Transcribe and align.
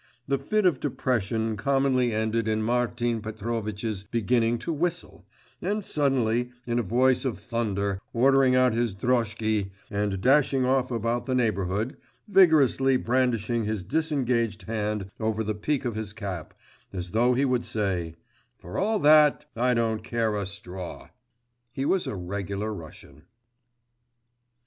The 0.27 0.39
fit 0.39 0.65
of 0.65 0.79
depression 0.79 1.55
commonly 1.55 2.11
ended 2.11 2.47
in 2.47 2.63
Martin 2.63 3.21
Petrovitch's 3.21 4.03
beginning 4.03 4.57
to 4.57 4.73
whistle, 4.73 5.27
and 5.61 5.85
suddenly, 5.85 6.49
in 6.65 6.79
a 6.79 6.81
voice 6.81 7.23
of 7.23 7.37
thunder, 7.37 8.01
ordering 8.11 8.55
out 8.55 8.73
his 8.73 8.95
droshky, 8.95 9.69
and 9.91 10.19
dashing 10.19 10.65
off 10.65 10.89
about 10.89 11.27
the 11.27 11.35
neighbourhood, 11.35 11.97
vigorously 12.27 12.97
brandishing 12.97 13.65
his 13.65 13.83
disengaged 13.83 14.63
hand 14.63 15.11
over 15.19 15.43
the 15.43 15.53
peak 15.53 15.85
of 15.85 15.93
his 15.93 16.13
cap, 16.13 16.55
as 16.91 17.11
though 17.11 17.35
he 17.35 17.45
would 17.45 17.63
say, 17.63 18.15
'For 18.57 18.79
all 18.79 18.97
that, 18.97 19.45
I 19.55 19.75
don't 19.75 20.03
care 20.03 20.35
a 20.35 20.47
straw!' 20.47 21.09
He 21.73 21.85
was 21.85 22.07
a 22.07 22.15
regular 22.15 22.73
Russian. 22.73 23.25